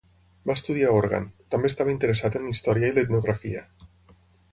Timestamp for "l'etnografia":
2.97-3.63